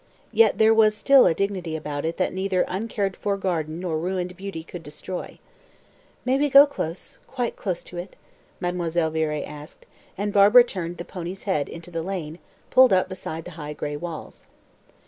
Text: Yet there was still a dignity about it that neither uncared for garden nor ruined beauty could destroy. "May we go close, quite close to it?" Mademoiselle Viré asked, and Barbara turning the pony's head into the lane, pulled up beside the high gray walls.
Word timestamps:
Yet 0.31 0.57
there 0.57 0.73
was 0.73 0.97
still 0.97 1.27
a 1.27 1.35
dignity 1.35 1.75
about 1.75 2.05
it 2.05 2.17
that 2.17 2.33
neither 2.33 2.63
uncared 2.67 3.15
for 3.15 3.37
garden 3.37 3.79
nor 3.81 3.99
ruined 3.99 4.35
beauty 4.35 4.63
could 4.63 4.81
destroy. 4.81 5.37
"May 6.25 6.39
we 6.39 6.49
go 6.49 6.65
close, 6.65 7.19
quite 7.27 7.55
close 7.55 7.83
to 7.83 7.97
it?" 7.99 8.15
Mademoiselle 8.59 9.11
Viré 9.11 9.47
asked, 9.47 9.85
and 10.17 10.33
Barbara 10.33 10.63
turning 10.63 10.95
the 10.95 11.05
pony's 11.05 11.43
head 11.43 11.69
into 11.69 11.91
the 11.91 12.01
lane, 12.01 12.39
pulled 12.71 12.91
up 12.91 13.09
beside 13.09 13.45
the 13.45 13.51
high 13.61 13.73
gray 13.73 13.95
walls. 13.95 14.47